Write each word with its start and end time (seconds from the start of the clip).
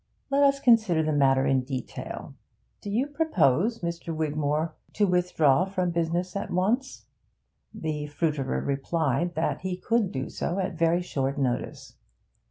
Let 0.31 0.41
us 0.41 0.59
consider 0.59 1.03
the 1.03 1.13
matter 1.13 1.45
in 1.45 1.61
detail. 1.61 2.33
Do 2.81 2.89
you 2.89 3.05
propose, 3.05 3.81
Mr. 3.81 4.15
Wigmore, 4.15 4.73
to 4.93 5.05
withdraw 5.05 5.63
from 5.65 5.91
business 5.91 6.35
at 6.35 6.49
once?' 6.49 7.05
The 7.71 8.07
fruiterer 8.07 8.61
replied 8.61 9.35
that 9.35 9.61
he 9.61 9.77
could 9.77 10.11
do 10.11 10.27
so 10.27 10.57
at 10.57 10.73
very 10.73 11.03
short 11.03 11.37
notice. 11.37 11.97